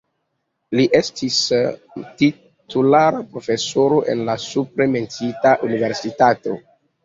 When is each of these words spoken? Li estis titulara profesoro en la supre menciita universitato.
Li 0.77 0.85
estis 0.99 1.37
titulara 2.23 3.21
profesoro 3.35 4.03
en 4.17 4.27
la 4.33 4.39
supre 4.49 4.91
menciita 4.99 5.57
universitato. 5.73 6.61